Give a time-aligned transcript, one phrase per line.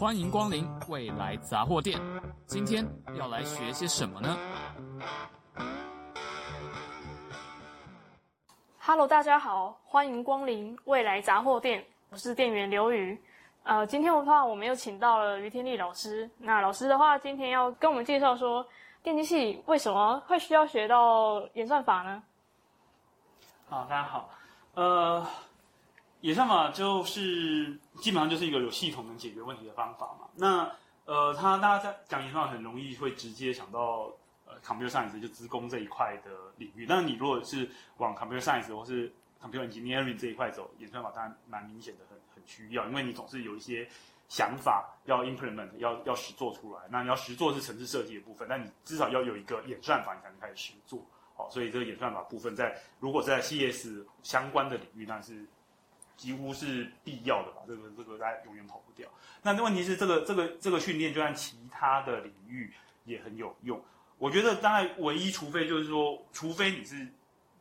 [0.00, 2.00] 欢迎光临未来杂货店。
[2.46, 4.34] 今天要来学些什么呢
[8.78, 13.22] ？Hello，大家好，欢迎光临未来杂货店，我是店员刘瑜。
[13.62, 16.30] 呃，今天的话，我们又请到了于天丽老师。
[16.38, 18.66] 那老师的话，今天要跟我们介绍说，
[19.02, 22.22] 电机系为什么会需要学到演算法呢？
[23.68, 24.30] 好，大家好。
[24.72, 25.26] 呃，
[26.20, 30.28] 演算法就是基本上就是一个有系统能解决问题的方法嘛。
[30.34, 30.70] 那
[31.04, 34.10] 呃，他大家在讲演算法很容易会直接想到
[34.46, 36.86] 呃，computer science 就资工这一块的领域。
[36.86, 39.12] 但是你如果是往 computer science 或是
[39.42, 42.40] computer engineering 这一块走，演算法当然蛮明显的很很。
[42.46, 43.88] 需要，因为你总是有一些
[44.26, 46.80] 想法要 implement，要要实做出来。
[46.90, 51.00] 那你要实做是程式设计的部分，但你至少要有一个演算法，你才能开始实做。
[51.36, 55.46] 好，所以这个演算法部分在如果在 CS 相关的领域，那是
[56.20, 57.62] 几乎是必要的吧？
[57.66, 59.08] 这个这个大家永远跑不掉。
[59.42, 62.70] 那问题是，这个这个这个训练，就算其他的领域
[63.04, 63.82] 也很有用。
[64.18, 67.08] 我觉得当然唯一，除非就是说，除非你是。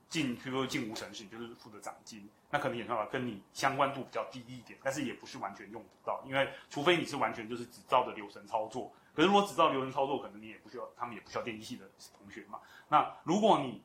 [0.10, 12.60] 进，比如说进无尘室，就是负责长进，那可能演算法跟你相关度比较低一点，但是也不是完全用不到，因为除非你是完全就是只照着流程操作，可是如果只照流程操作，可能你也不需要，他们也不需要电机系的同学嘛。
[12.88, 13.84] 那如果你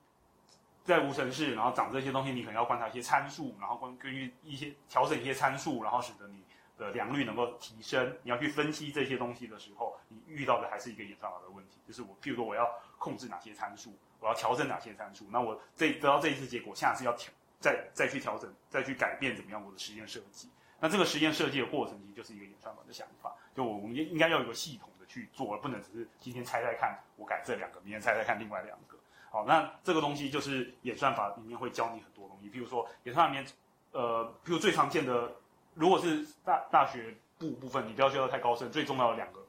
[0.84, 6.44] 在无尘室，然后长这些东西，你可能要观察一些参数，然后根根据一些调整一些参数，然后使得你
[6.76, 8.16] 的良率能够提升。
[8.22, 13.96] 你要去分析这些东西的时候，你遇到的还是一个演算法的问题，就是我，譬如说我要控制哪些参数。
[14.20, 15.26] 我要调整哪些参数？
[15.30, 20.48] 那我这得到这一次结果，下次要调，再再去调整，再去改变怎么样我的实验设计？
[20.80, 23.34] 那这个实验设计的过程，其实就是一个演算法的想法。
[23.54, 28.94] 就我们应应该要有个系统的去做，而不能只是今天猜猜看，我改这两个，明天猜猜看另外两个。
[29.34, 32.48] 好，那这个东西就是演算法里面会教你很多东西。
[32.48, 33.52] 譬如说，演算法里面，
[33.91, 35.32] 呃，譬如最常见的，
[35.74, 39.41] 如果是大大学部部分，你不要学到太高深，最重要的两个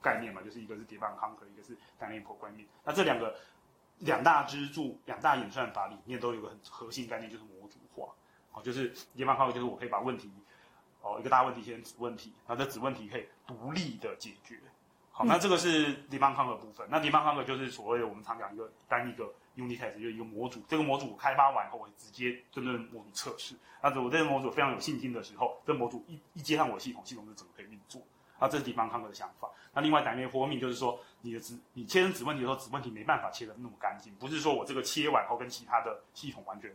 [0.00, 2.66] 概念嘛，就是一个是 debug conquer，一个是 dynamic programming。
[2.84, 3.34] 那这两个。
[3.98, 8.12] 两大支柱、两大演算法里面都有个很核心概念，就是模组化。
[8.50, 10.28] 好，就是 debug conquer，就是我可以把问题，
[11.02, 14.58] 哦，一个大问题先子问题，然后这子问题可以独立的解决。
[15.14, 16.86] 好，那这个是 debug conquer 的部分。
[16.90, 20.62] 那 debug conquer 就是所谓的我们常讲一个单一个 unit test，就是一个模组。
[20.66, 23.54] 这个模组开发完后，我会直接针对模组测试。
[23.82, 28.00] 那我这个模组非常有信心的时候，这个模组一一接上我的系统，系统就整个可以运作。
[28.40, 29.48] 那这是 debug conquer 的想法。
[29.74, 36.74] 那另外 dynamic programming 就是说，你的子你切成子问题的时候，子问题没办法切得那么干净，不是说我这个切完后跟其他的系统完全无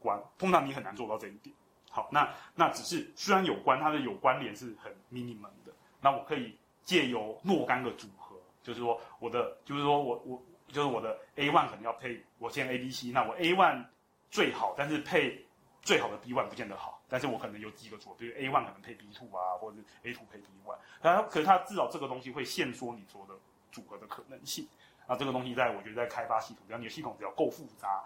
[0.00, 1.54] 关，通常你很难做到这一点。
[1.88, 5.72] 好，那那只是虽然有关，它的有关联是很 minimum 的。
[6.02, 6.54] 那我可以
[6.86, 13.84] 借由若干个组合，就是说我的，就是说我我就是我的 A one 可能要配我先 A B C，那我 A one
[14.30, 15.44] 最好，但是配
[15.82, 17.02] 最好的 B one 不见得好。
[17.08, 23.34] 但是我可能有几个组合，比如 A one 可能配 B two 啊，或者是 A two 配 B one，它可是它至少这个东西会限缩你做的
[23.70, 24.66] 组合的可能性。
[25.06, 28.02] 啊，这个东西在我觉得在开发系统，只要你的系统只要够复杂，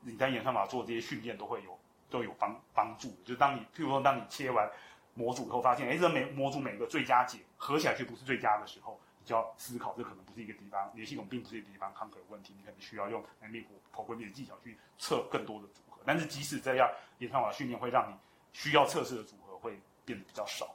[0.00, 1.78] 你在演算法做这些训练都会有
[2.10, 3.16] 都有帮帮助。
[3.24, 4.68] 就当你譬如说当你切完
[5.14, 13.64] 模组以后，发现哎，这每模组每个最佳解合起来却不是最佳的时候，你就要思考这可能不是一个地方，你的系统并不是一个地方 conquer 问题，你可能需要用 dynamic
[13.94, 16.02] programming 的技巧去测更多的组合。
[16.04, 18.14] 但是即使这样，演算法训练会让你
[18.52, 20.74] 需要测试的组合会变得比较少。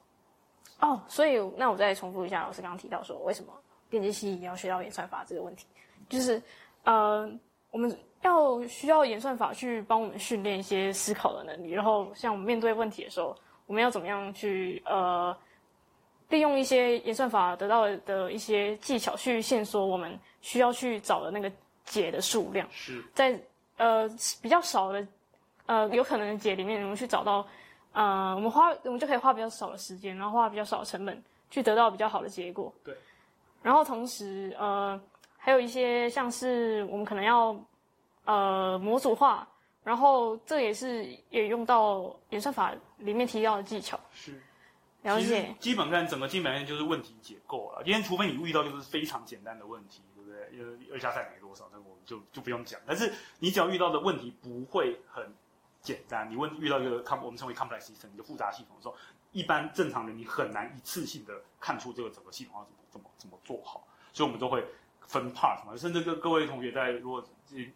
[0.80, 3.54] 哦，所以那我再重复一下老师刚刚提到说，为什么
[3.90, 5.66] 电机系要学到演算法这个问题，
[6.08, 6.42] 就是
[6.86, 7.30] 呃，
[7.70, 13.36] 我们要需要演算法去帮我们训练一些思考的能力，然后像我们面对问题的时候，
[13.70, 15.38] 我们要怎么样去呃，
[16.30, 21.52] 利用一些演算法得到的一些技巧去限缩我们需要去找的那个
[21.86, 23.40] 解的数量，是在
[23.78, 24.10] 呃
[24.42, 25.08] 比较少的。
[25.68, 27.46] 呃，有可能的解里面，我们去找到，
[27.94, 32.74] 呃，我们花我们就可以花比较少的时间，然后花比较少的成本，去得到比较好的结果。
[32.84, 32.98] 对。
[33.62, 35.00] 然后同时，呃，
[35.38, 37.56] 还有一些像是我们可能要，
[38.26, 39.48] 呃，模组化，
[39.84, 44.00] 然后这也是也用到演算法里面提到的技巧。
[44.14, 44.42] 是。
[45.02, 45.56] 了解。
[45.60, 47.82] 基本上整个基本上就是问题解构了。
[47.84, 50.50] 今天除非你遇到就是非常简单的问题，对不对？
[50.52, 52.80] 因为二加三没多少，那我们就就不用讲。
[52.86, 55.34] 但是你只要遇到的问题不会很。
[55.82, 58.98] 简单，你问遇到一个 com 我们称为 complex system 一个复杂系统的时候，
[59.32, 64.62] 一般正常人你很难一次性的看出这个整个系统要怎么怎么怎么做好，所以我们都会
[65.08, 67.24] 分 part 嘛，甚至跟各位同学在如果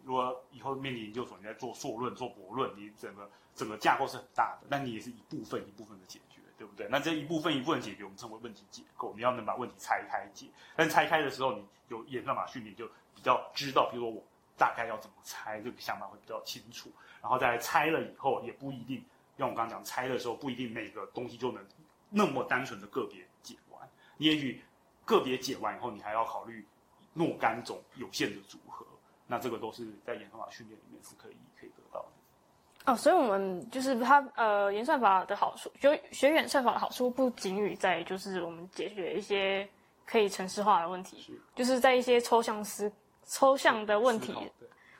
[0.04, 6.86] 如果以后面临研究所，你在做硕论、做博论，你整个整个架构是很大的，那你也是一部分一部分的解决，对不对？
[6.90, 14.22] 那这一部分一部分解决，我们称为问题解构，你要能把问题拆开解，但拆开的时候，你有演算法训练就比较知道，比如说我
[14.56, 16.90] 大概要怎么拆，这个想法会比较清楚。
[17.20, 19.02] 然后再拆了以后，也不一定，
[19.38, 21.64] 像我刚刚讲拆的时候，不一定每个东西就能
[22.10, 23.88] 那么单纯的个别解完。
[24.18, 24.62] 你也许
[25.04, 26.64] 个别解完以后，你还要考虑
[27.14, 28.84] 若干种有限的组合。
[29.26, 32.92] 那这个都是在演算法训练里面是可以可以得到的。
[32.92, 39.66] 哦，所以我们就是它呃，演算法的好处，学学演算法的好处不仅于在就是我们解决一些
[40.04, 42.92] 可以程式化的问题，是就是在一些抽象思
[43.24, 44.36] 抽象的问题，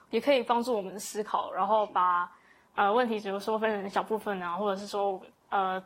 [0.08, 2.32] 也可以帮助我们思考，然后把
[2.76, 5.20] 呃问题，比如说分成小部分啊，或者是说
[5.50, 5.84] 呃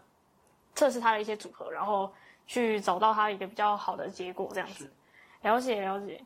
[0.77, 2.15] 测试它的一些组合，然后
[2.47, 4.89] 去找到它一个比较好的结果，这样子。
[5.43, 6.21] 了解了解。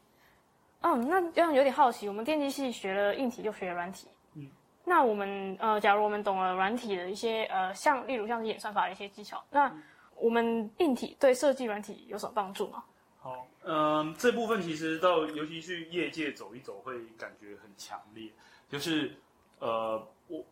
[0.80, 4.08] 嗯，那这样有点好奇，我们电机系学了硬体就学了软体。
[4.34, 4.50] 嗯
[4.84, 9.72] 那我们呃，假如我们懂了软体的一些呃，像例如像是演算法的一些技巧，那
[10.16, 12.82] 我们硬体对设计软体有什么帮助吗？
[13.20, 18.28] 好，嗯，这部分其实到尤其去业界走一走，会感觉很强烈。
[18.68, 19.14] 就是
[19.60, 20.44] 呃，我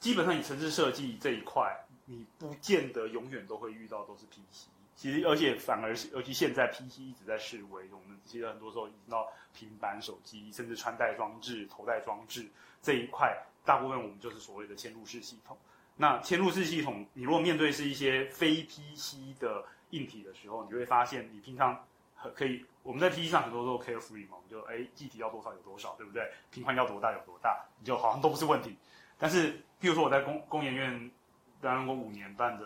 [0.00, 1.72] 基本上你城市设计这一块，
[2.06, 4.66] 你不见得永远都会遇到都是 PC。
[4.96, 12.48] 其实而且反而是，尤其现在 PC 一直在式微，我们其实很多时候移到平板、手机，甚至穿戴装置、头戴装置
[12.80, 13.36] 这一块。
[13.64, 15.56] 大部分我们就是所谓的嵌入式系统。
[15.96, 21.84] 那嵌入式系统，你如果面对是一些非 PC 的硬体的时候，你就会发现，你平常
[22.34, 26.30] 可以我们在 PC 上很多都 carefree 嘛，我们就哎，记忆体要多少有多少，对不对？
[26.50, 28.76] 平宽要多大有多大，你就好像都不是问题。
[29.18, 31.10] 但是，譬如说我在工工研院
[31.60, 32.64] 担任过五年半的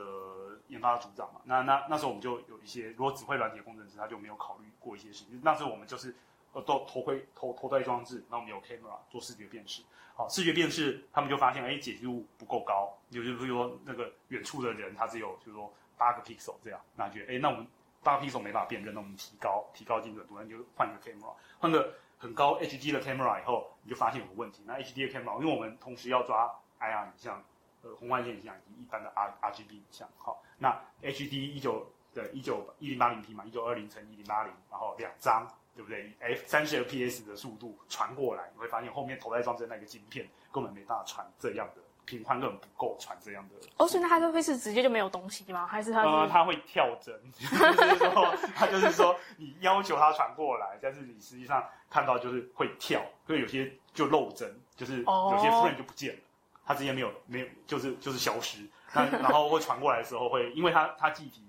[0.70, 5.38] 研发组长嘛，那那那时候我们就有一些，如果只会软体的工程师，他就没有考虑过一些事情。
[5.42, 6.14] 那时候我们就是
[6.52, 9.82] 呃，都头盔头头戴装置，那我们有 camera 做视觉辨识。
[10.14, 17.66] 好，视觉辨识，他们就发现，哎，解析度不够高，就就是说那个远处的人他只有就是说八个 pixel 这样，那觉得，哎，那我们
[18.02, 24.62] 八个 pixel 没法辨认，那我们提高提高精准度，那就换个 camera，换个很高 HD 的 camera 以后，你就发现有个问题。
[24.66, 27.42] 那 HD 的 camera，因为我们同时要抓 IR 影像、
[27.82, 30.70] 呃红外线影像以及一般的 R RGB 影像，好，那
[31.02, 35.46] HD 一九的一九一零八零 P 嘛，一九二零乘一零八零，然后两张。
[35.72, 43.54] 对不对？F 三十 FPS 的速度传过来，你会发现后面头戴装置那个晶片根本没办法传这样的频宽，根本不够传这样的。
[43.78, 45.66] 哦，所以那它会是直接就没有东西吗？
[45.66, 46.02] 还是它？
[46.02, 56.20] 呃，它会跳帧， 就是说，它就是说，你要求它传过来，但是你实际上看到就是会跳，所以有些就漏帧，就是有些 frame 就不见了，
[56.70, 58.58] 它直接没有没有，就是就是消失。
[58.94, 61.44] 那然后会传过来的时候会，因为它它记忆体。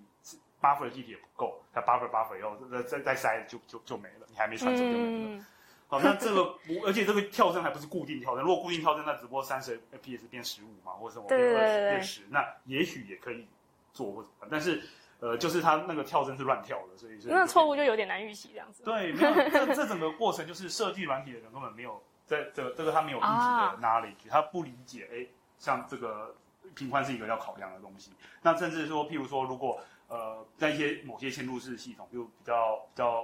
[0.62, 5.06] buffer 的记忆体也不够，它 buffer buffer 以后再再再塞就就就没了，你还没传走就没了。
[5.08, 5.46] 嗯、
[5.88, 13.48] 好，那这个而且这个跳帧还不是固定跳帧，如果固定跳帧，那只不过三十 fps 变十五嘛，或者什么变二十变十，那也许也可以
[13.92, 14.84] 做或者，但是
[15.20, 18.84] 呃，就是它那个跳帧是乱跳的，所以那错误就有点难预期这样子。
[18.84, 22.00] 对，没有这这整个过程就是设计软体的人根本没有
[22.32, 25.28] 在这这个他没有硬体的 knowledge，、啊、他不理解哎，
[25.60, 26.34] 像这个
[26.74, 28.12] 频宽是一个要考量的东西，
[28.42, 29.80] 那甚至说譬如说如果。
[30.12, 33.24] 呃，在一些某些嵌入式系统，就比较比较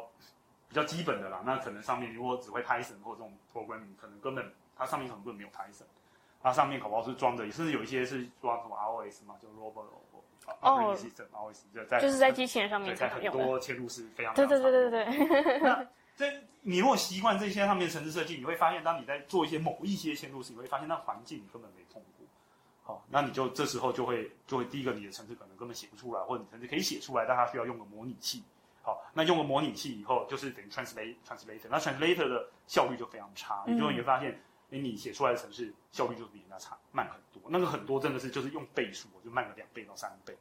[0.69, 1.41] 比较基本的啦。
[1.45, 5.83] 那可能上面如果只会 Python 或这种 programming，可能根本它上面可能根本没有 Python。
[6.41, 9.83] 它上面搞不好是装的，甚至有一些是装什么 ROS 嘛，就 Robot
[10.61, 15.59] ROS，就在就是在机器人上面在很多嵌入式非常对对对对对。
[15.59, 15.85] 那
[16.17, 16.25] 这
[16.63, 22.25] 你如果习惯这些上面的程式设计，你会发现，当你在做一些某一些嵌入时，你会发现那环境你根本没碰过。
[22.83, 28.43] 好，那你就这时候就会就会第一个，你的城市可能根本写不出来，或者你程式可以写出来，但它需要用个模拟器。
[28.81, 34.31] 好，那用个模拟器以后，就是等于 translate translator，那 translator 的效率就非常差，也就会发现，
[34.71, 37.41] 哎，你写出来的程式效率就比人家差，慢很多。
[37.49, 40.35] 那个很多真的是就是用倍数，就慢了两倍到三倍。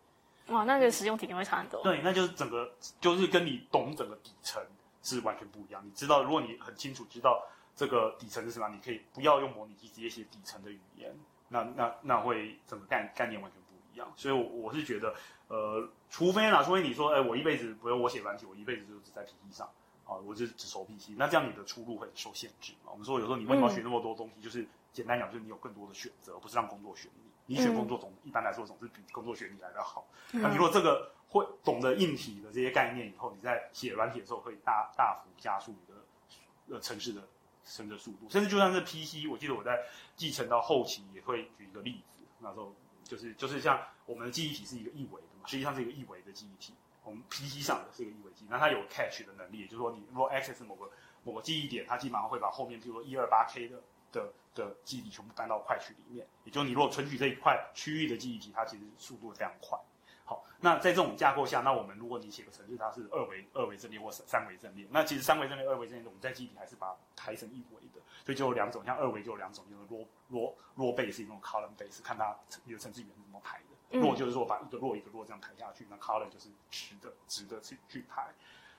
[0.47, 1.83] 哇，那个使用体验会差很多。
[1.83, 4.62] 对，那就是整个就是跟你懂整个底层
[5.06, 5.80] 是完全不一样。
[5.84, 7.42] 你知道，如果你很清楚知道
[7.75, 11.14] 这个底层是什么，你可以不要用模拟器，直接写底层的语言。
[11.48, 15.14] 那那那会整个概概念完全不一样，所以我，我是觉得，
[15.46, 19.70] 呃，除非啦，除非你说，哎，我一辈子不用我写软体，我一辈子就只在 PC 上，
[20.04, 22.90] 啊，我就只熟 PC，那这样你的出路会受限制嘛。
[22.90, 24.42] 我们说，有时候你为什么要学那么多东西？
[24.42, 30.07] 就是简单讲，就是你有更多的选择，不是让工作选你，你选工作总、嗯、一般来说总是比工作选你来得好。
[30.33, 37.23] 嗯、那你如果这个会懂得硬体的这些概念以后，你在写软体的时候会大大幅加速你的呃城市的。
[37.69, 39.76] 升的速度，甚至就算是 PC，我记得我在
[40.15, 42.73] 继承到后期也会举一个例子，那时候
[43.03, 50.88] 就是就是像我们的记忆体是一个一维的嘛，实际上是一个一维的记忆体，我们 PC 上的是一个一维记忆，那它有 cache 的能力，也就是说你如果 access 某个
[51.25, 53.83] 某个记忆点，它基本上会把后面比如说一二八 K 的
[54.16, 59.78] 的的记忆体全部搬到快区里面，也就是你如果存取这一块区域的记忆体，它其实速度非常快。
[60.25, 74.00] 好，那在这种架构下，那我们如果你写个程序，它是二维二维阵列或三维阵列，那其实三维阵列、二维阵列，我们在记忆体还是把它排成一维的，所以就有两种，像二维就有两种，就是 raw raw raw base 一种 column base，看它你的程式语言是怎么排的。
[74.00, 78.35] ，row 就是说把一个 row 一个 row 这样排下去，那 column 就是直的直的去去排。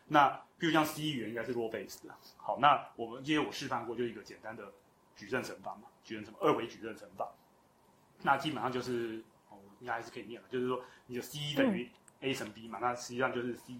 [0.10, 2.13] 那比如像 C 语言应该是 row based 的。
[2.36, 4.72] 好，那我们因为我示范过，就一个简单的
[5.18, 7.30] 矩阵乘法嘛，矩阵乘法二维矩阵乘法。
[8.22, 11.90] 那基本上就是哦，应该还是可以念了，就是说你的 C 等于
[12.22, 13.74] A 乘 B 嘛，嗯、那实际上就是 C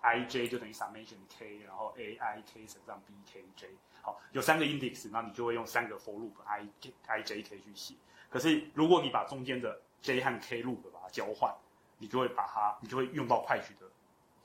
[0.00, 3.68] I J 就等于 summation K，然后 A I K 乘上 B K J。
[4.00, 6.66] 好，有三个 index，那你就会用三个 for loop I
[7.06, 7.94] I J K 去写。
[8.28, 11.54] 可是如果你把中间的 J 和 K loop 把它交换，
[11.98, 13.86] 你就会把它，你就会用到快取的。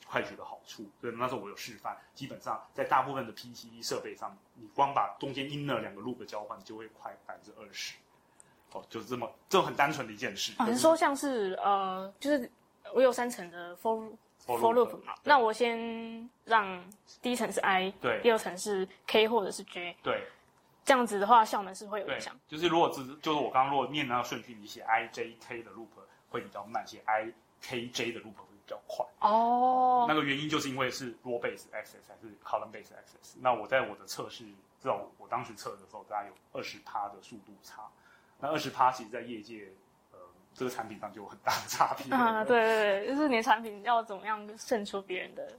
[0.10, 7.96] 快取的好处，对，那时候我有示范，基本上在大部分的 PCE 设备上，你光把中间 inner 两个 loop 交换，就会快百分之二十。
[8.72, 10.54] 哦，就是这么，这很单纯的一件事。
[10.58, 12.50] 啊，你说像是呃，就是
[12.94, 14.10] 我有三层的 for
[14.46, 16.84] for, loop 嘛，那我先让
[17.22, 20.26] 第一层是 i，对，第二层是 k 或者是 j，对，
[20.86, 22.38] 这样子的话效能是会有影响。
[22.48, 25.88] 就是如果只是就是我刚刚如果念那个顺序，你写 i j k 的 loop
[26.30, 28.34] 会比较慢，写 i k j 的 loop。
[28.50, 33.36] 比较快哦，那个原因就是因为是 raw based access 还是 column based access。
[33.42, 34.44] 那我在我的测试，
[34.82, 37.84] 知道我当时测的时候，大概有二十趴的速度差。
[38.40, 39.70] 那二十趴其实，在业界，
[40.12, 40.20] 呃，
[40.54, 42.14] 这个产品上就有很大的差别。
[42.14, 45.52] 啊，对对对，就是你的产品要怎么样胜出别人的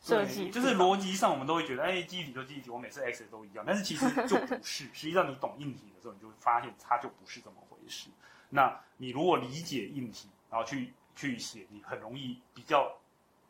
[0.00, 0.50] 设计？
[0.50, 3.64] 就是逻辑上，我们都会觉得，哎，记忆体就记忆体，我每次 access 都一样。
[3.66, 8.10] 但是其实就不是， 实际上你懂硬体的时候，你就会发现它就不是这么回事。
[8.50, 10.92] 那你如果理解硬体，然后去。
[11.14, 12.92] 去写，你很容易比较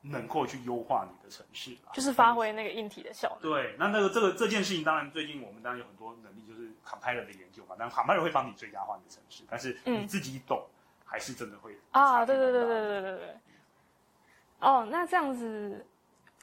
[0.03, 3.51] 能够去优化你的程式，就是发挥那个硬体的效能。
[3.51, 7.75] 对，那那个这个这件事情，当然最近我们当然有很多能力，就是 compiler 的研究嘛。
[7.79, 12.25] 但 compiler 会帮你最佳化你的程式，但是你自己懂，嗯、还是真的会啊？
[12.27, 13.37] 对对对对对对对。
[14.61, 15.87] 哦，那这样子，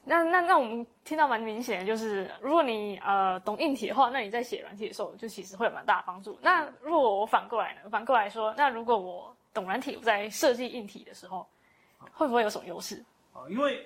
[0.06, 6.38] 那那那我们听到蛮明显的，就是如果你呃懂硬体的话，那你在写软体的时候，就其实会有蛮大的帮助。
[6.42, 7.90] 那如果我反过来呢？
[7.92, 11.48] 反过来说，那如果我懂软体，在设计硬体的时候，
[12.14, 13.04] 会不会有什么优势？
[13.34, 13.86] 啊，因为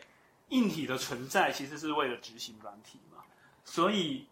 [0.49, 3.23] 硬体的存在其实是为了执行软体嘛，
[3.63, 4.27] 所以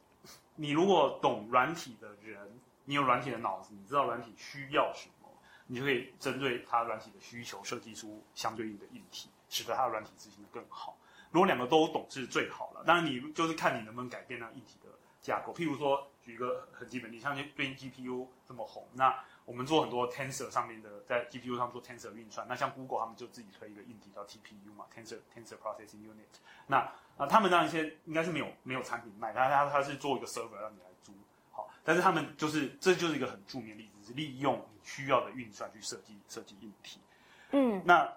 [0.55, 5.29] 你如果懂软体的人，你有软体的脑子，你知道软体需要什么，
[5.67, 10.95] 你就可以针对它软体的需求设计出相对应的硬体，使得它的软体执行的更好。
[11.31, 15.51] 如果两个都懂是最好了，当然你就是看你能不能改变那硬体的架构。
[15.51, 19.11] 譬如说，举一个很基本，你像最近 GPU 这么红，那
[19.45, 22.47] 我们做很多 Tensor 上面的，在 GPU 上做 Tensor 运算。
[22.47, 26.39] 那像 Google 他们就自己推一个硬体叫 TPU 嘛，Tensor Tensor Processing Unit。
[26.67, 26.77] 那
[27.17, 31.11] 啊，他们那一些应该是没有没有产品卖，他他他是做一个 server 让你来租，
[31.51, 37.01] 好，但是他们就是这就是一个很著名的例子，是利用你需要的运算去设计设计硬体。
[37.51, 38.11] 嗯，那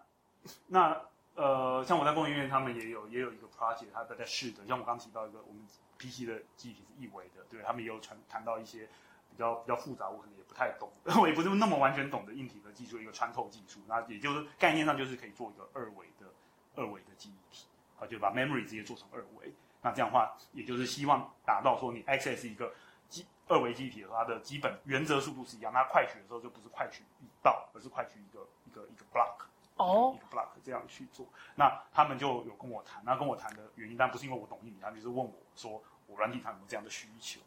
[0.69, 1.03] 那
[1.35, 5.67] 呃，像我在工研院，他们也有也有一个 project，他在在试的，像我刚刚提到一个我们
[5.99, 8.89] PC 的记忆体是一维的，对他们也有谈谈到一些。
[9.37, 10.91] 比较比较复杂，我可能也不太懂，
[11.21, 16.27] 我也不是那么完全懂得硬体的技术，一个穿透技术，那也就是概念上就是可以做一个二维的
[16.75, 17.67] 二维的记忆体，
[18.01, 19.53] 啊，就把 memory 直接做成二维，
[19.83, 22.73] 那这样的话，也就是希望达到说你 access 一个
[23.11, 29.45] 基二维记忆体的话，它的基本原则速度是一样，那快取的时候就不是快取一道，而是快取一个一个一个 block，
[29.77, 37.41] 哦，一个 block 这样去做，那他们就有跟我谈，那跟我谈的原因，但不是因为我懂硬体，他们就是问我说，我软体上有没有这样的需求。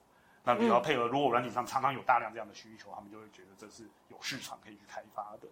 [0.50, 5.48] 那比较配合，如果软体上常常有大量这样的需求，他们就会觉得这是有市场可以去开发的。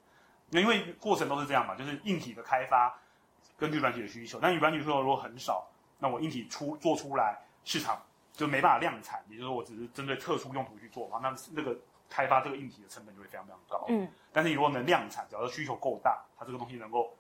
[0.50, 2.98] 那因为过程都是这样嘛，就是硬体的开发
[3.60, 5.68] 根据软体的需求，那你软体需求如果很少，
[6.00, 8.02] 那我硬体出做出来市场
[8.34, 11.78] 就没办法量产，也就是说我只是针对特殊用途去做的话，那那个
[12.10, 13.86] 开发这个硬体的成本就会非常非常高。
[13.90, 17.16] 嗯，但是你如果能量产，只要是需求够大，它这个东西能够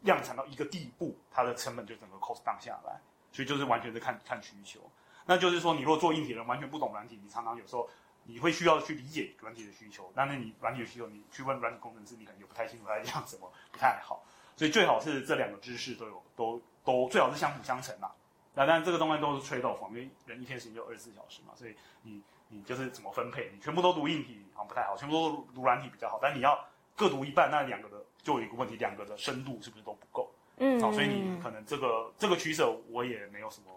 [0.00, 2.98] 量产到一个地步，它的成本就整个 cost down 下来，
[3.30, 4.80] 所以就是完全是看看需求。
[5.26, 7.88] 那就是说，你如果做硬体的人完全不懂软体，你常常有时候
[8.24, 14.22] 你会需要去理解软体的需求，但是你软体的需求，你去问软体工程师，你可能就不太清楚他在讲什么，不太好。
[14.56, 18.12] 所以最好是这两个知识都有，都都最好是相辅相成啦。
[18.54, 26.18] 那当然这个东西都是 trade off，因为人一天时间就二十四小时嘛，所以你你就是怎么分配，你全部都读硬体好像不太好，全部都读软体比较好。
[26.22, 26.62] 但你要
[26.94, 30.30] 各读一半，那两个的就有一个问题，两个的深度是不是都不够？
[30.58, 33.72] 嗯，好，所以你可能这个这个取舍我也没有什么。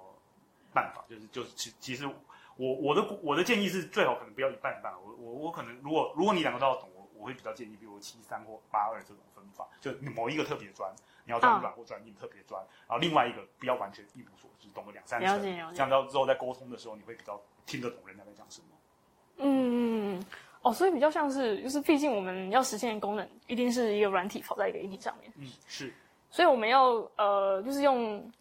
[0.78, 10.94] 办法就是就是其其实我我的我的建议是最好可能不要一半一半，我我我可能如果如果你两个都要懂，我我会比较建议，比如七三或八二这种分法，就你某一个特别专，
[11.26, 18.68] 你要专软或专硬特别专，然后另外一个不要完全一无所知，懂个两三成，了解了解，这样到之后在沟通的时候你会比较听得懂人家在讲什么。
[19.40, 20.24] 嗯
[20.62, 25.94] 哦，所以比较像是就是毕竟我们要实现的功能一定是一个软体跑在一个硬体上面，嗯是，
[26.32, 28.32] 所以我们要呃就是用。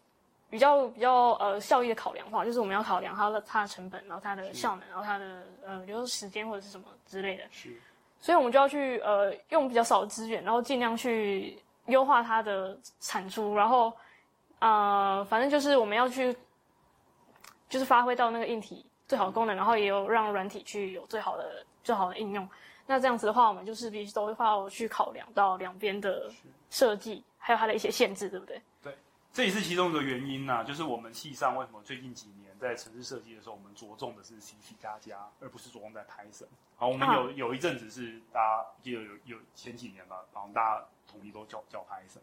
[0.49, 7.43] 比较比较呃效益的考量的话，就是我们要考量它的它的成本，然后它的效能，然后它的呃比如说时间或者是什么之类的。
[7.51, 7.75] 是。
[8.19, 13.93] 所以我们就要去呃用比较少的资源，然后尽量去优化它的产出，然后
[14.59, 16.35] 呃反正就是我们要去
[17.69, 22.49] 就是发挥到那个硬体最好的功能，然后也有让软体去有最好的最好的应用。
[22.87, 26.31] 那这样子的话，我们就是必须都会要去考量到两边的
[26.69, 28.61] 设计，还有它的一些限制，对不对？
[28.81, 28.97] 对，
[29.37, 36.47] 这也是其中一个原因呐、啊，就是我们系上为什么最近几年在城市设计的时候，我们着重的是 C C 加加，而不是着重在 Python。
[36.75, 42.17] 好，我们有、啊、有一阵子是大家记得有有，有前几年吧，然后大家统一都叫叫 Python。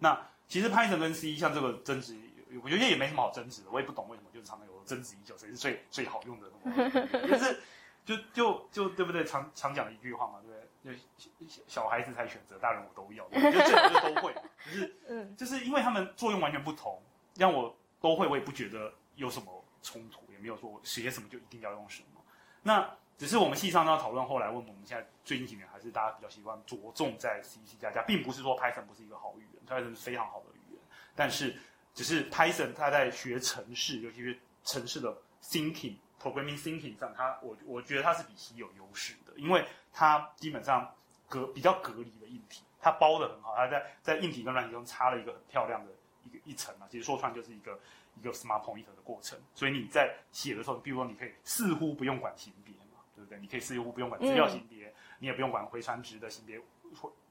[0.00, 2.18] 那其实 Python 跟 C 像这个争执，
[2.60, 3.70] 我觉得也没什么好争执的。
[3.70, 6.90] 我也不懂为什么就是常常有争执已久，谁是最最好用的东西，
[7.30, 7.60] 就是
[8.04, 9.24] 就就就对不对？
[9.24, 10.55] 常常讲的一句话嘛，对不对？
[10.86, 14.32] 就小孩子才选择，大人我都要，就最好就都会。
[14.64, 17.02] 可是，嗯，就是因为他们作用完全不同，
[17.34, 22.20] 让我都会，我也不觉得有什么冲突，也没有说我学什么就一定要用什么。
[22.62, 30.80] 那只是我们系上要讨论，后来问我们现在最近几年还是大家比较习惯着重在 C C 加加，并不是说 Python 不是一个好语言，Python 是非常好的语言，
[31.14, 31.56] 但是
[31.94, 35.96] 只是 Python 它在学程式，尤其是城市的 thinking。
[36.18, 40.94] Programming thinking 上，它我我觉得它是比 C 有优势的，因为它基本上
[41.28, 45.92] 隔比较隔离的硬体，它包得很好，它在在硬体跟软体中插了一个很漂亮的
[46.24, 47.78] 一个一层嘛，其实说穿就是一个
[48.18, 53.38] 一个 smart pointer 的过程，所以你在写的时候，比如说你可以似乎不用管型别嘛，对不对？
[53.38, 56.60] 你可以似乎不用管资料型别，你也不用管回传值的型别，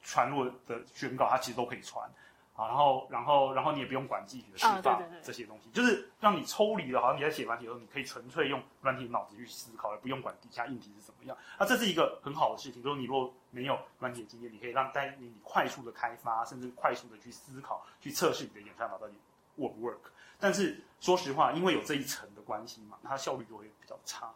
[0.01, 2.09] 传入的宣告它其实都可以传。
[2.57, 7.01] 好，然后，然后，然后你也不用管记忆体的释放这些东西，就是让你抽离了。
[7.01, 11.37] 好像你在写软体的时候，你可以纯粹用软体的脑子去思考，而不用管底下硬体是怎么样。
[11.59, 19.15] 那这是一个很好的事情，就是你如果没有软体的经验，你可以让带领你快速的开发，甚至快速的去思考、去测试你的演算法到底
[19.57, 19.97] work 不 work。
[20.39, 24.31] 但是说实话，因为有这一层的关系嘛，它效率就会比较差，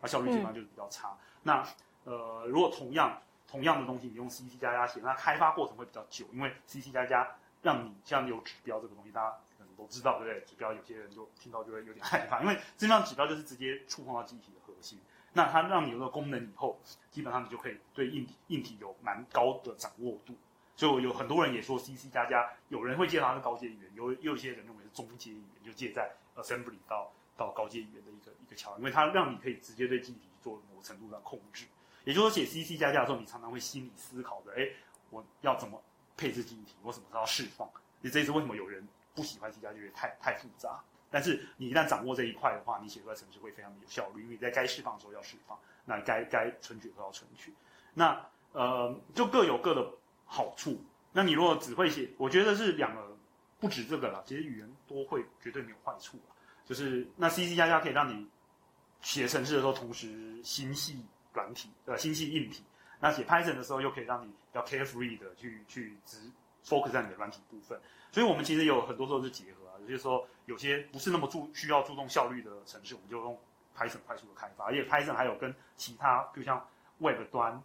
[0.00, 1.10] 它效率基本上就是比较差。
[1.10, 1.64] 嗯、那
[2.02, 7.28] 呃，如果同样同样的东西你用 C C 加加写，那开发过程会比较久，因为 C C 加加。
[7.62, 10.46] 让你像有指标这个东西，大家可能都知道，对不对？
[10.46, 14.98] 指标有些人就听到就会有点害怕，因为这张指标就是直接触碰到记忆体的核心。
[15.32, 20.34] 那它让你有了功能以后，基本上你就可以对硬体硬体有蛮高的掌握度。
[20.74, 31.66] 就有很多人也说 C C 加加，有人会介绍它是高阶语言，有有一些人认为是中阶语言，就介在 assembly 到到高阶语言的一个一个桥，因为它让你可以直接对记忆体做某程度上控制。
[32.04, 34.70] 也就是说，写 C C 加加的时候，你常常会心里思考的，哎，
[35.10, 35.80] 我要怎么？
[36.20, 37.66] 配置记忆体，我什么时候要释放？
[38.02, 40.78] 你这也是为什么有人不喜欢 C 加加，觉得太太复杂。
[41.10, 47.54] 但是你一旦掌握这一块的话，你写出来程式会非常的有效率，因为你在该释放的时候要释放，那该该存取都要存取。
[47.94, 49.90] 那呃，就各有各的
[50.26, 50.78] 好处。
[51.10, 53.16] 那你如果只会写，我觉得是两个
[53.58, 54.22] 不止这个了。
[54.26, 56.20] 其实语言多会绝对没有坏处。
[56.66, 58.28] 就是那 C C 加加可以让你
[59.00, 61.02] 写程式的时候，同时心系
[61.32, 62.62] 软体，呃，心系硬体。
[63.00, 66.18] 那写 Python 的时候，又可以让你比较 carefree 的去去只
[66.64, 67.80] focus 在你的软体部分。
[68.12, 73.38] 所以我们其实有很多时候是结合啊，有些时候有些不是那么注需要注重效率的城市，我们就用
[73.76, 74.66] Python 快速的开发。
[74.66, 77.62] 而且 Python 还有跟其他，就像 Web 端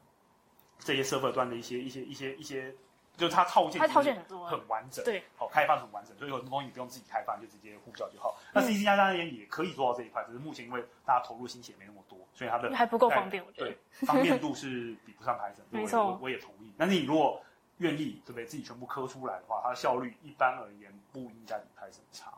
[0.79, 2.73] 这些 server 端的一些一些一些一些，
[3.17, 8.37] 就是它套件它套件很多，很完整，对，好开发很完整，所以有很多东西你不用自己开发，你就直接呼叫就好。
[8.53, 12.19] 那 C C 加加也也可以做到这一块，只是目前因为大家投入心血没那么多。
[12.33, 16.73] 所以它的 还不够方便，我觉得对方便度是比不上 Python，没错我，我也同意。
[16.77, 17.41] 但是你如果
[17.77, 18.45] 愿意，对不对？
[18.45, 22.33] 自己全部磕出来的话，它的效率一般而言不应该比 Python 差。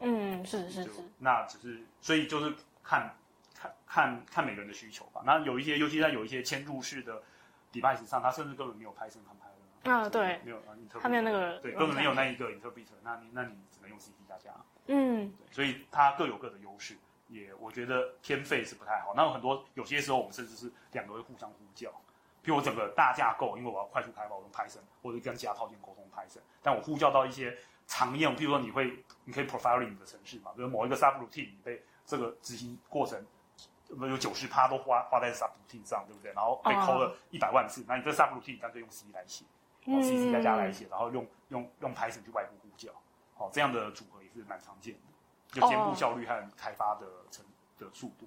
[0.00, 0.90] 嗯，是是是。
[1.18, 3.14] 那只是所以就是看
[3.54, 5.22] 看看看每个人的需求吧。
[5.24, 7.22] 那有一些，尤其在有一些嵌入式的
[7.72, 9.45] device 上，它甚至根本没有 Python 航拍的。
[9.88, 12.94] 啊，对，没有啊，它没有那个，对，根本没有那一个 interpreter。
[13.02, 14.50] 那你那你只能用 C C 加加。
[14.86, 16.96] 嗯，对，所以它各有各的优势。
[17.28, 19.12] 也我觉得偏费是不太好。
[19.16, 21.90] 那有很多有些时候我们甚至是两个会互相呼叫。
[22.40, 26.38] 比如我整个大架构，因为我要快速开发，我用 Python，或者跟其他套件沟通 Python。
[26.62, 33.20] 但我呼叫到一些常用，譬如说你会，你可以 profiling 你的程式嘛，比如某一个 subroutine 你被这个执行过程，
[33.88, 36.32] 有九十趴都花花在 subroutine 上，对不对？
[36.32, 37.98] 然后被扣了一百万次，那、uh.
[37.98, 39.44] 你这 subroutine 干脆用 C 来写，
[39.86, 42.90] 哦，C 加加来写，然后用用用 Python 去外部呼叫，
[43.34, 45.00] 好，这样的组合也是蛮常见的。
[45.52, 47.44] 就兼顾效率和开发的成
[47.78, 48.26] 的速度。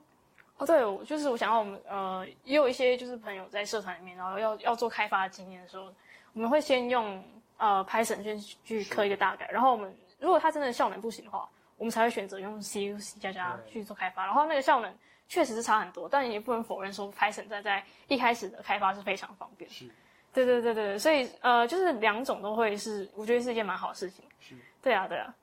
[0.58, 5.94] 哦，对，就是我想要我们呃，也有一些就是朋友在社团里面，然后要要做开发的经验的时候，
[6.34, 7.24] 我们会先用
[7.58, 14.26] 呃 Python 先去刻一个大概，然后我们如果它真的效能不行的话，我们才会选择用 C、C 加加去做开发。
[14.26, 14.94] 然后那个效能
[15.28, 19.70] 确实是差很多，但也不能否认说 Python 在在一开始的开发是非常方便。
[19.70, 19.90] 是，
[20.34, 24.24] 对对对对，所以呃，就是两种都会是，我觉得是一件蛮好的事情。
[24.40, 25.34] 是，对啊，对啊。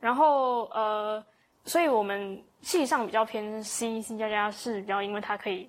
[0.00, 1.22] 然后呃，
[1.64, 5.68] 所以我们系上比较偏 C C 加加是比较，因为它可以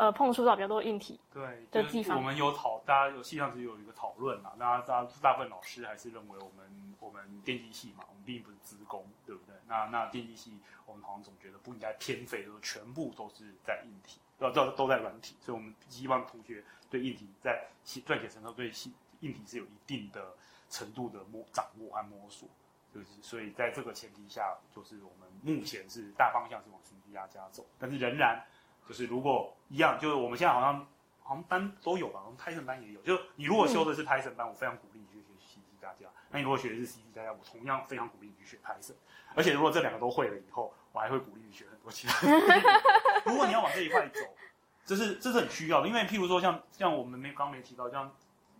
[0.00, 2.16] 呃碰触到比较多硬体对的地方。
[2.16, 9.54] 我们有讨，大家有系上是有一个讨论嘛，大家大大部分老师还是认为我们我们电机系嘛，我们并不是资工，对不对？
[9.68, 18.72] 那那电机系我们好像总觉得不应该偏废，就是全部都是在硬体，都都都在软体，所以我们希望同学对硬体在撰写程度对
[19.20, 20.32] 硬体是有一定的
[20.70, 22.48] 程度的摸掌握和摸索。
[22.94, 28.42] 就是，所以在这个前提下，就是我们目前是大方向是往 C C 加加走，但是仍然
[28.90, 30.84] 就是如果一样，就是我们现在好像
[31.22, 33.00] 好像班都有吧，我们 Python 班也有。
[33.02, 36.06] 就你如果修的是 Python 班，我非常鼓励你去学 C C 加加。
[36.30, 38.94] 那你如果学的是 C 加加，我同样非常鼓励你去学 Python。
[39.36, 42.26] 而且如果这两个都会了以后，我还会鼓励你学很多其他。
[43.24, 44.20] 如果你要往这一块走，
[44.84, 48.12] 这是这是很需要的，因为譬如说像像我们没刚没提到像。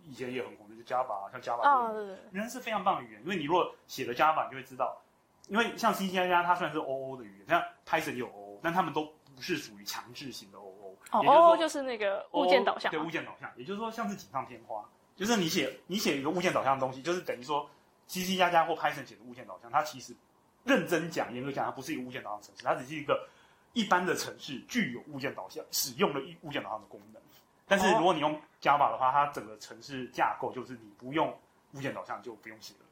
[0.03, 3.21] 以前也很红的，就是 Java，像 Java，哦，对对，仍然是非常棒的语言。
[3.21, 4.99] 因为你如果写了 Java，你就会知道，
[5.47, 10.95] 因为像 C 加加，它虽然是 OO 的语言，像 Python 也有 OO，但他们都不是属于强制型的 OO。
[11.11, 12.91] 哦，OO 就是那个物件导向。
[12.91, 14.83] 对，物件导向，也就是说像是锦上添花，
[15.15, 17.69] 就是你写你写一个物件导向的东西，就是等于说
[18.07, 20.15] C C 加加或 Python 写的物件导向，它其实
[20.63, 23.27] 认真讲，严格讲，它不是一个物件导向程式，它只是一个
[23.73, 27.21] 一般的程式，具有物件导向，使用了物件导向的功能。
[27.67, 31.33] 但是如果你用 Java 的话，它整个程式架构就是你不用
[31.73, 32.85] 物件导向就不用写了。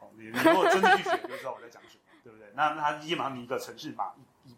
[0.00, 2.48] 哦，你如果真的去写，就知道我在讲什么，对不对？
[2.54, 4.12] 那那它基本上你一个程式码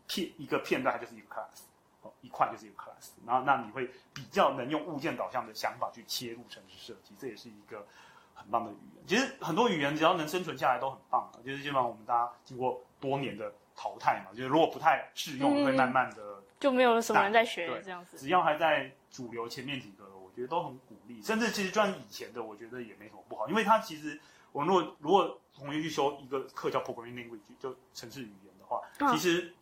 [0.06, 1.62] 片一个片段，它就是一个 class，
[2.02, 3.10] 哦，一块就是一个 class。
[3.26, 7.86] 然后那你会比较能用物件导向的想法去切入城市设计，这也是一个
[8.34, 9.06] 很棒的语言。
[9.06, 16.22] 其实很多语言只要能生存下来都很棒的，就是基本上我们大家经过多年的淘汰嘛，就是如果不太适用，会慢慢的。
[16.22, 18.16] 嗯就没有什么人在学这样子。
[18.16, 21.22] 只要还在主流前面几个，我觉得都很鼓励。
[21.22, 23.46] 甚至其实就算以前的，我觉得也没什么不好。
[23.46, 24.18] 因为它其实，
[24.52, 28.80] 我们如果如果同学去修一个课叫 Programming Language，就程式语言的话，
[29.12, 29.54] 其实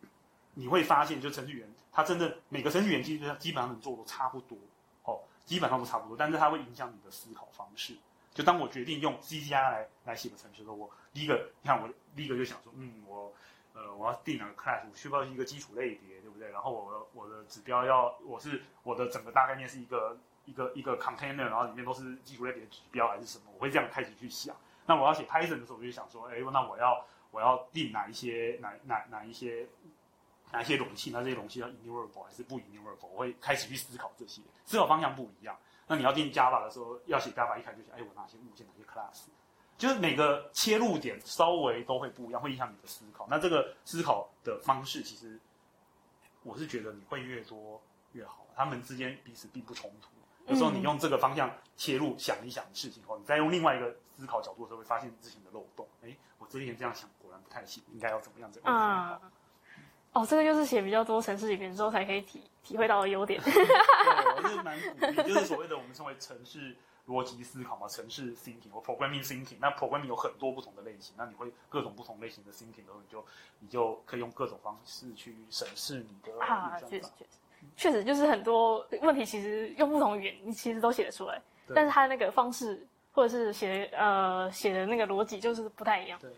[0.55, 4.57] 你会发现，就程序员，他，真的每个程式语言其实基本上做都差不多，
[5.03, 6.17] 哦，基本上都差不多。
[6.17, 7.95] 但是它会影响你的思考方式。
[8.33, 13.31] 就当我决定用 C C R 来来写个程序的时候，我第一个，你看我第一个就想说，嗯，我
[13.73, 16.15] 呃我要定哪个 class，我需要一个基础类别。
[16.25, 23.45] 对不对，然后我我的指标要，我是我的整个大概念是一个一个一个 container，然后里面都是基础类别的指标还是什么？
[23.53, 24.55] 我会这样开始去想。
[24.87, 29.67] 那我要写 Python 的时候，我就想说，哎，那我要我要定哪一些哪哪哪一些
[30.55, 31.11] 哪些容器？
[31.11, 33.07] 那这些容器要 enumerable 还是不 enumerable？
[33.07, 35.57] 我会开始去思考这些，思考方向不一样。
[35.87, 39.27] 那你要定 Java 的时候，要写 Java 一开始就想，哎，我哪些物件哪些 class？
[39.77, 43.27] 就是每个切入点稍微都会不一样，会影响你的思考。
[43.29, 45.39] 那这个思考的方式其实。
[46.47, 50.09] 我是觉得你会越多越好，他们之间彼此并不冲突。
[50.45, 55.87] 有时候你用这个方向切入想一想事情后，你再用另外一个思考角度的时候，会发现事情的漏洞。
[56.03, 59.19] 哎，我之前这样想果然不太行，应该要怎么样怎么样？
[60.15, 63.41] 啊，哦，这个就是写比较多城市语言之后才可以体体会到的优点。
[63.43, 66.75] 对，我是蛮鼓励， 就是所谓的我们称为城市。
[67.07, 73.23] 逻辑思考嘛，城市 thinking 或 programming thinking，那 programming 有很多不同的类型，那你会各种不同类型的 thinking，然后你就
[73.59, 77.29] 你就可以用各种方式去审视你的啊，确实确实
[77.77, 81.39] 确实就是很多问题，其实用不同语言你其实都写得出来，
[81.75, 86.17] 但是它那个方式或者是写呃写的那个逻辑就是不太一样。
[86.19, 86.31] 对。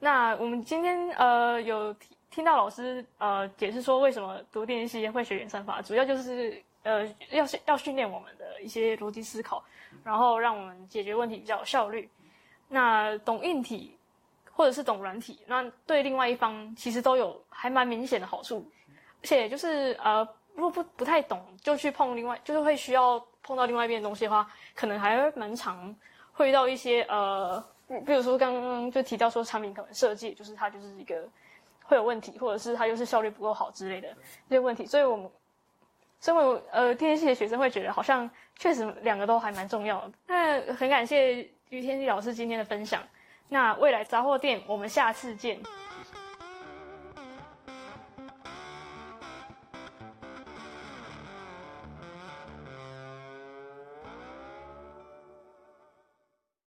[0.00, 6.60] 那我们今天呃有听听到老师呃解释说为什么读电机系会学演算法，主要就是。
[6.84, 9.62] 呃，要是要训练我们的一些逻辑思考，
[10.02, 12.10] 然后让我们解决问题比较有效率。
[12.68, 13.96] 那懂硬体
[14.50, 18.68] 或者是懂软体，那对另外一方其实都有还蛮明显的好处。
[19.22, 25.94] 而且就是呃，如果不不太懂，就去碰另外，就是会需要碰到另外一边的东西的话，可能还蛮常
[26.32, 27.64] 会遇到一些呃，
[28.04, 31.28] 比如说刚刚就提到说产品可能设计，就是它就是一个
[31.92, 34.08] 会有问题，或者是它又是效率不够好之类的
[34.48, 35.30] 这些问题，所以我们。
[36.24, 40.12] 身为呃电机系的学生会觉得好像确实两个都还蛮重要的。
[40.28, 43.02] 那很感谢于天气老师今天的分享。
[43.48, 45.60] 那未来杂货店，我们下次见。